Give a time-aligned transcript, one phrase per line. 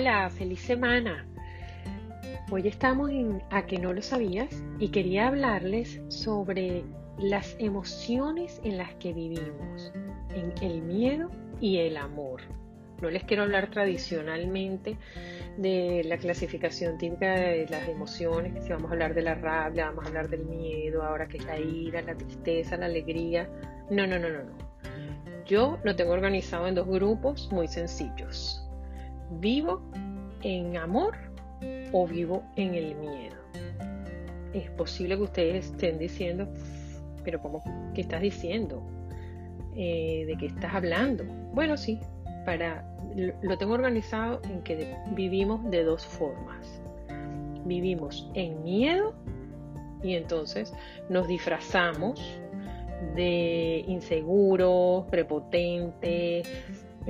[0.00, 1.26] Hola, feliz semana.
[2.52, 6.84] Hoy estamos en A que no lo sabías y quería hablarles sobre
[7.18, 9.92] las emociones en las que vivimos,
[10.36, 12.42] en el miedo y el amor.
[13.02, 14.96] No les quiero hablar tradicionalmente
[15.56, 19.86] de la clasificación típica de las emociones, que si vamos a hablar de la rabia,
[19.86, 23.50] vamos a hablar del miedo, ahora que es la ira, la tristeza, la alegría.
[23.90, 24.52] No, no, no, no, no.
[25.44, 28.64] Yo lo tengo organizado en dos grupos muy sencillos.
[29.30, 29.80] ¿Vivo
[30.42, 31.14] en amor
[31.92, 33.36] o vivo en el miedo?
[34.54, 36.48] Es posible que ustedes estén diciendo,
[37.24, 37.62] pero ¿cómo?
[37.94, 38.82] ¿Qué estás diciendo?
[39.76, 41.24] Eh, ¿De qué estás hablando?
[41.52, 42.00] Bueno, sí,
[42.44, 42.84] para,
[43.42, 46.80] lo tengo organizado en que vivimos de dos formas.
[47.64, 49.14] Vivimos en miedo
[50.02, 50.72] y entonces
[51.08, 52.20] nos disfrazamos
[53.14, 56.48] de inseguros, prepotentes,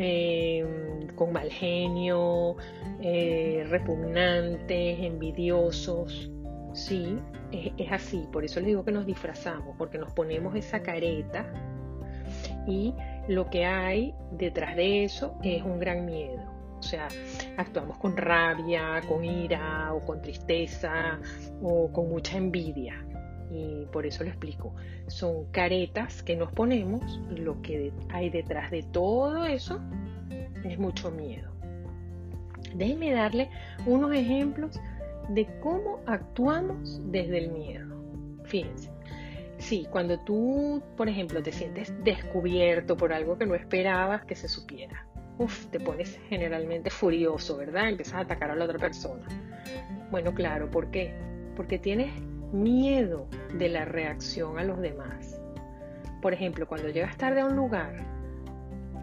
[0.01, 2.57] Em, con mal genio,
[3.01, 6.30] eh, repugnantes, envidiosos.
[6.73, 7.18] Sí,
[7.51, 8.29] es, es así.
[8.32, 11.52] Por eso les digo que nos disfrazamos, porque nos ponemos esa careta
[12.69, 12.95] y
[13.26, 16.45] lo que hay detrás de eso es un gran miedo.
[16.79, 17.09] O sea,
[17.57, 21.19] actuamos con rabia, con ira o con tristeza
[21.60, 23.04] o con mucha envidia
[23.51, 24.74] y por eso lo explico.
[25.07, 29.80] Son caretas que nos ponemos y lo que hay detrás de todo eso
[30.65, 31.51] es mucho miedo.
[32.74, 33.51] Déjenme darle
[33.87, 34.80] unos ejemplos
[35.30, 37.87] de cómo actuamos desde el miedo.
[38.45, 38.91] Fíjense.
[39.59, 44.49] Sí, cuando tú, por ejemplo, te sientes descubierto por algo que no esperabas que se
[44.49, 45.07] supiera.
[45.38, 47.88] Uf, te pones generalmente furioso, ¿verdad?
[47.88, 49.26] Empiezas a atacar a la otra persona.
[50.10, 51.13] Bueno, claro, ¿por qué?
[51.57, 52.13] Porque tienes
[52.52, 55.41] miedo de la reacción a los demás.
[56.23, 57.95] Por ejemplo, cuando llegas tarde a un lugar,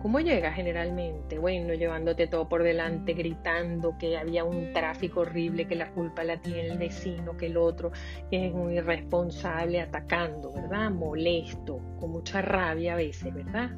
[0.02, 1.40] ¿cómo llegas generalmente?
[1.40, 6.42] Bueno, llevándote todo por delante, gritando que había un tráfico horrible, que la culpa la
[6.42, 7.92] tiene el vecino, que el otro
[8.32, 10.92] es un irresponsable, atacando, ¿verdad?
[10.92, 13.72] Molesto, con mucha rabia a veces, ¿verdad?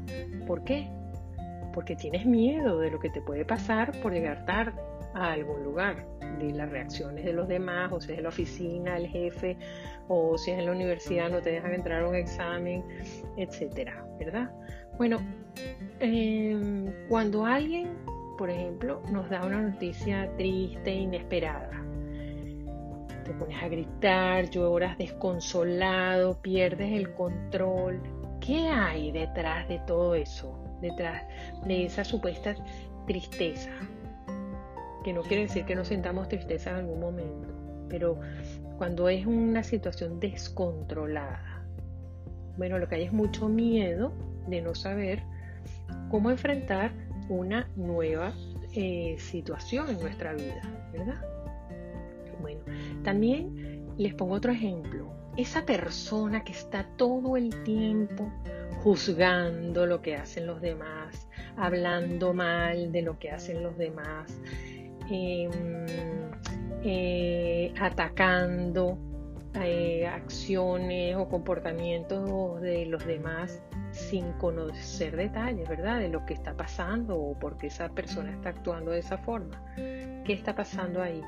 [0.47, 0.89] ¿Por qué?
[1.73, 4.81] Porque tienes miedo de lo que te puede pasar por llegar tarde
[5.17, 6.05] a algún lugar,
[6.39, 9.57] de las reacciones de los demás, o si es en la oficina, el jefe,
[10.07, 12.83] o si es en la universidad, no te dejan entrar a un examen,
[13.37, 14.51] etcétera, ¿verdad?
[14.97, 15.17] Bueno,
[15.99, 17.89] em, cuando alguien,
[18.37, 21.83] por ejemplo, nos da una noticia triste, inesperada,
[23.23, 28.01] te pones a gritar, lloras desconsolado, pierdes el control.
[28.39, 30.57] ¿Qué hay detrás de todo eso?
[30.81, 31.23] Detrás
[31.65, 32.55] de esa supuesta
[33.05, 33.71] tristeza,
[35.07, 37.47] que no quiere decir que no sintamos tristeza en algún momento,
[37.87, 38.19] pero
[38.77, 41.63] cuando es una situación descontrolada,
[42.57, 44.11] bueno, lo que hay es mucho miedo
[44.49, 45.23] de no saber
[46.09, 46.91] cómo enfrentar
[47.29, 48.33] una nueva
[48.73, 51.21] eh, situación en nuestra vida, ¿verdad?
[52.41, 52.59] Bueno,
[53.05, 55.09] también les pongo otro ejemplo.
[55.37, 58.29] Esa persona que está todo el tiempo
[58.83, 64.76] juzgando lo que hacen los demás, hablando mal de lo que hacen los demás, Em,
[65.09, 65.49] eh,
[67.79, 68.97] atacando
[69.55, 75.99] eh, acciones o comportamientos de los demás sin conocer detalles, ¿verdad?
[75.99, 79.63] De lo que está pasando o por qué esa persona está actuando de esa forma.
[79.75, 81.21] ¿Qué está pasando ahí?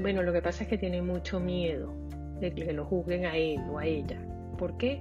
[0.00, 1.94] Bueno, lo que pasa es que tiene mucho miedo
[2.40, 4.20] de que lo juzguen a él o a ella.
[4.58, 5.00] ¿Por qué?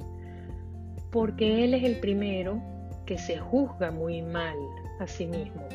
[1.12, 2.62] Porque él es el primero
[3.06, 4.56] que se juzga muy mal
[5.00, 5.68] a sí mismo.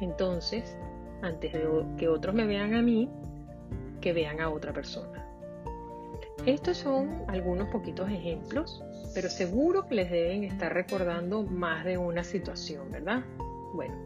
[0.00, 0.76] Entonces,
[1.22, 1.66] antes de
[1.96, 3.10] que otros me vean a mí,
[4.00, 5.26] que vean a otra persona.
[6.44, 8.84] Estos son algunos poquitos ejemplos,
[9.14, 13.24] pero seguro que les deben estar recordando más de una situación, ¿verdad?
[13.74, 13.96] Bueno,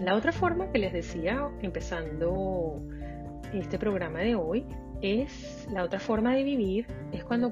[0.00, 2.82] la otra forma que les decía empezando
[3.54, 4.66] este programa de hoy
[5.00, 7.50] es la otra forma de vivir, es cuando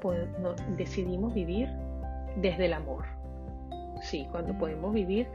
[0.77, 1.69] decidimos vivir
[2.37, 3.04] desde el amor.
[4.03, 5.27] Sí, cuando podemos vivir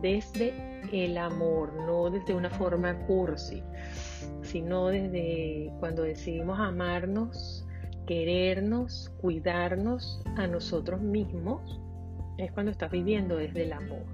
[0.00, 0.52] desde
[0.92, 3.62] el amor, no desde una forma cursi,
[4.42, 7.66] sino desde cuando decidimos amarnos,
[8.06, 11.80] querernos, cuidarnos a nosotros mismos,
[12.38, 14.04] es cuando estás viviendo desde el amor.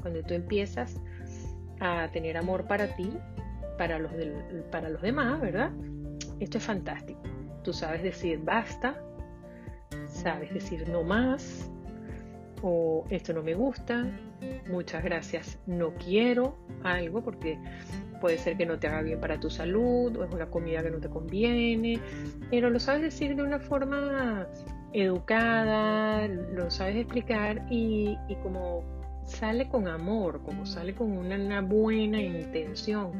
[0.00, 1.00] Cuando tú empiezas
[1.80, 3.10] a tener amor para ti,
[3.76, 4.12] para los,
[4.70, 5.70] para los demás, ¿verdad?
[6.40, 7.20] Esto es fantástico.
[7.62, 9.02] Tú sabes decir basta,
[10.06, 11.70] sabes decir no más,
[12.66, 14.06] o esto no me gusta,
[14.70, 17.58] muchas gracias, no quiero algo porque
[18.22, 20.90] puede ser que no te haga bien para tu salud o es una comida que
[20.90, 22.00] no te conviene,
[22.50, 24.48] pero lo sabes decir de una forma
[24.94, 28.82] educada, lo sabes explicar y, como
[29.26, 33.12] sale con amor, como sale con una, buena intención,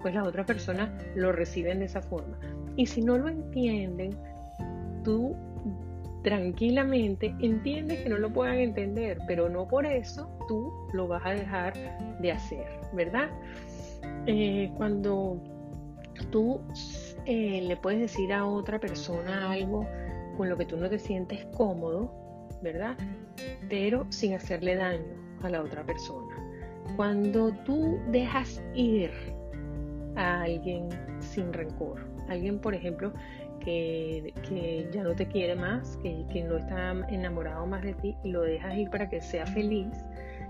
[0.00, 2.38] pues la otra persona lo reciben de esa forma.
[2.76, 4.16] Y si no lo entienden,
[5.02, 5.34] tú
[6.22, 11.30] tranquilamente entiendes que no lo puedan entender, pero no por eso tú lo vas a
[11.30, 11.74] dejar
[12.20, 13.28] de hacer, ¿verdad?
[14.26, 15.42] Eh, cuando
[16.30, 16.60] tú
[17.26, 19.86] eh, le puedes decir a otra persona algo
[20.36, 22.12] con lo que tú no te sientes cómodo,
[22.62, 22.96] ¿verdad?
[23.68, 26.36] Pero sin hacerle daño a la otra persona.
[26.96, 29.10] Cuando tú dejas ir
[30.16, 30.88] a alguien
[31.20, 33.12] sin rencor, alguien por ejemplo
[33.64, 34.32] que,
[34.92, 38.76] ya no te quiere más, que, no está enamorado más de ti y lo dejas
[38.76, 39.92] ir para que sea feliz,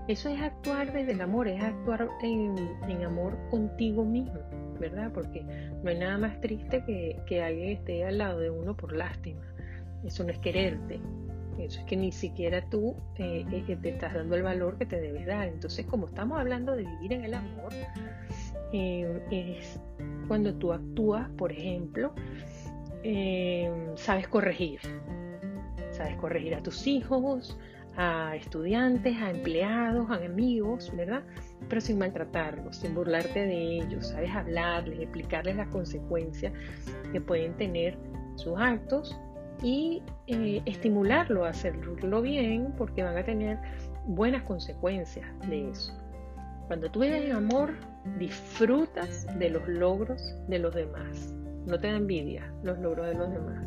[0.07, 2.57] eso es actuar desde el amor, es actuar en,
[3.05, 4.39] amor contigo mismo,
[4.79, 5.11] ¿verdad?
[5.13, 5.43] Porque
[5.83, 9.41] no hay nada más triste que, que alguien esté al lado de uno por lástima.
[10.03, 10.99] Eso no es quererte,
[11.59, 14.99] eso es que ni siquiera tú eh, eh, te estás dando el valor que te
[14.99, 15.47] debes dar.
[15.47, 17.71] Entonces, como estamos hablando de vivir en el amor,
[18.71, 19.79] eh, es
[20.27, 22.13] cuando tú actúas, por ejemplo,
[23.95, 24.79] sabes corregir.
[25.91, 27.57] Sabes corregir a tus hijos,
[27.97, 31.23] a estudiantes, a empleados, a amigos, ¿verdad?
[31.69, 34.07] Pero sin maltratarlos, sin burlarte de ellos.
[34.07, 36.53] Sabes hablarles, explicarles las consecuencias
[37.11, 37.97] que pueden tener
[38.35, 39.15] sus actos
[39.61, 43.59] y eh, estimularlo a hacerlo bien porque van a tener
[44.07, 45.93] buenas consecuencias de eso.
[46.67, 47.73] Cuando tú en amor,
[48.17, 51.33] disfrutas de los logros de los demás.
[51.65, 53.63] No te da envidia los logros de los demás.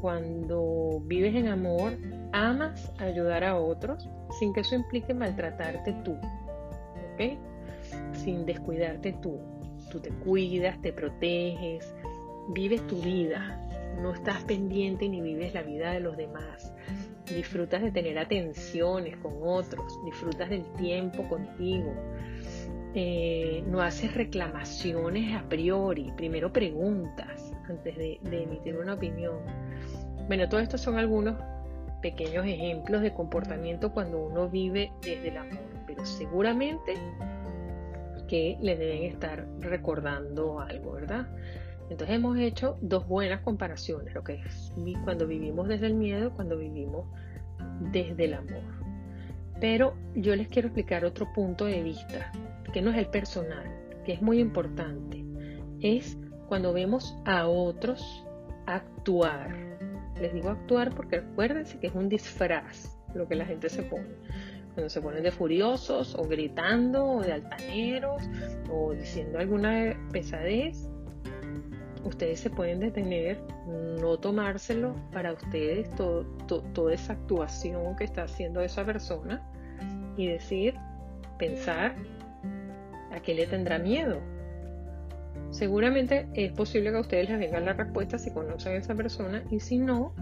[0.00, 1.94] Cuando vives en amor,
[2.32, 4.08] amas ayudar a otros
[4.38, 6.16] sin que eso implique maltratarte tú.
[7.14, 7.38] ¿Ok?
[8.12, 9.38] Sin descuidarte tú.
[9.90, 11.94] Tú te cuidas, te proteges,
[12.54, 13.64] vives tu vida
[14.00, 16.72] no estás pendiente ni vives la vida de los demás.
[17.26, 21.92] Disfrutas de tener atenciones con otros, disfrutas del tiempo contigo.
[22.94, 29.36] Eh, no haces reclamaciones a priori, primero preguntas antes de, de emitir una opinión.
[30.26, 31.36] Bueno, todos estos son algunos
[32.00, 36.94] pequeños ejemplos de comportamiento cuando uno vive desde el amor, pero seguramente
[38.28, 41.26] que le deben estar recordando algo, ¿verdad?
[41.90, 44.72] Entonces hemos hecho dos buenas comparaciones, lo que es
[45.04, 47.06] cuando vivimos desde el miedo, cuando vivimos
[47.90, 48.62] desde el amor.
[49.60, 52.30] Pero yo les quiero explicar otro punto de vista,
[52.72, 53.66] que no es el personal,
[54.04, 55.24] que es muy importante.
[55.80, 56.18] Es
[56.48, 58.26] cuando vemos a otros
[58.66, 59.54] actuar.
[60.20, 64.08] Les digo actuar porque acuérdense que es un disfraz lo que la gente se pone.
[64.74, 68.22] Cuando se ponen de furiosos o gritando o de altaneros
[68.70, 70.88] o diciendo alguna pesadez,
[72.04, 73.38] ustedes se pueden detener,
[74.00, 79.42] no tomárselo para ustedes toda esa actuación que está haciendo esa persona
[80.16, 80.74] y decir,
[81.38, 81.96] pensar
[83.18, 84.20] a qué le tendrá miedo.
[85.50, 89.42] Seguramente es posible que a ustedes les venga la respuesta si conocen a esa persona
[89.50, 90.14] y si no,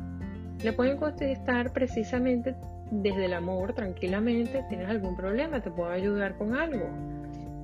[0.62, 2.54] le pueden contestar precisamente
[2.90, 6.88] desde el amor, tranquilamente, tienes algún problema, te puedo ayudar con algo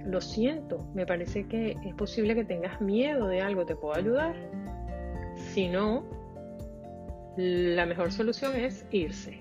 [0.05, 4.35] lo siento, me parece que es posible que tengas miedo de algo, ¿te puedo ayudar?
[5.37, 6.05] Si no,
[7.37, 9.39] la mejor solución es irse,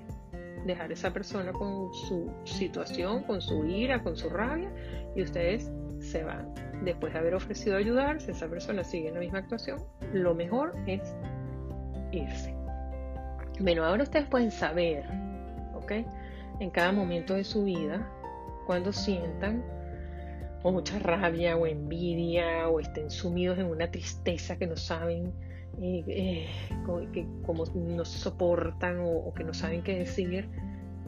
[0.65, 4.71] dejar a esa persona con su situación, con su ira, con su rabia
[5.15, 5.71] y ustedes
[6.01, 6.53] se van.
[6.83, 9.79] Después de haber ofrecido ayudar, si esa persona sigue en la misma actuación,
[10.13, 11.15] lo mejor es
[12.11, 12.53] irse.
[13.59, 15.05] Bueno, ahora ustedes pueden saber,
[15.75, 15.91] ¿ok?
[16.59, 18.07] En cada momento de su vida,
[18.65, 19.63] cuando sientan
[20.63, 25.33] o mucha rabia o envidia o estén sumidos en una tristeza que no saben,
[25.81, 26.47] eh, eh,
[27.13, 30.47] que como no soportan o, que no saben qué decir,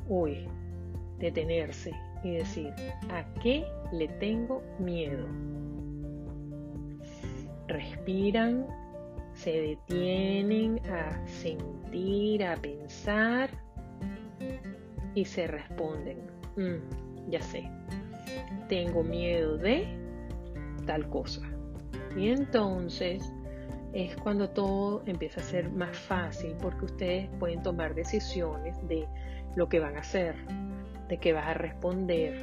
[0.09, 0.47] hoy
[1.19, 1.91] detenerse
[2.23, 2.73] y decir,
[3.09, 5.27] ¿a qué le tengo miedo?
[7.67, 8.65] Respiran,
[9.33, 13.49] se detienen a sentir, a pensar
[15.15, 16.17] y se responden,
[16.55, 17.69] mm, ya sé,
[18.69, 19.87] tengo miedo de
[20.85, 21.41] tal cosa.
[22.15, 23.31] Y entonces
[23.93, 29.07] es cuando todo empieza a ser más fácil porque ustedes pueden tomar decisiones de
[29.55, 30.35] lo que van a hacer,
[31.07, 32.33] de qué vas a responder,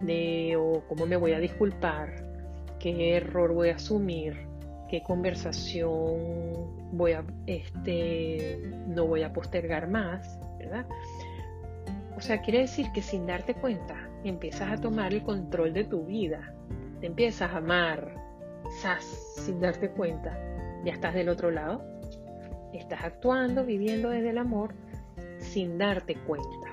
[0.00, 2.24] de o cómo me voy a disculpar,
[2.78, 4.46] qué error voy a asumir,
[4.88, 10.86] qué conversación voy a este no voy a postergar más, ¿verdad?
[12.16, 16.04] O sea, quiere decir que sin darte cuenta empiezas a tomar el control de tu
[16.04, 16.54] vida,
[17.00, 18.14] te empiezas a amar,
[19.36, 20.38] sin darte cuenta,
[20.84, 21.82] ya estás del otro lado,
[22.72, 24.74] estás actuando, viviendo desde el amor
[25.38, 26.71] sin darte cuenta.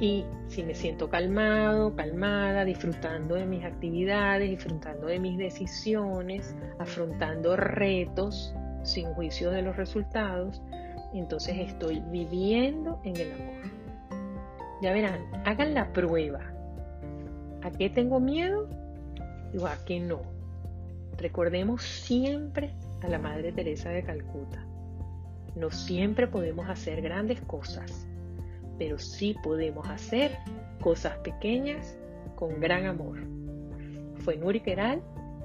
[0.00, 7.56] Y si me siento calmado, calmada, disfrutando de mis actividades, disfrutando de mis decisiones, afrontando
[7.56, 10.60] retos sin juicio de los resultados,
[11.14, 13.70] entonces estoy viviendo en el amor.
[14.82, 16.40] Ya verán, hagan la prueba.
[17.62, 18.68] ¿A qué tengo miedo?
[19.58, 20.22] o a qué no.
[21.18, 24.64] Recordemos siempre a la Madre Teresa de Calcuta.
[25.54, 28.06] No siempre podemos hacer grandes cosas,
[28.78, 30.38] pero sí podemos hacer
[30.80, 31.98] cosas pequeñas
[32.34, 33.20] con gran amor.
[34.18, 35.02] Fue Nuri Keral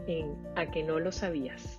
[0.07, 1.78] en A que no lo sabías.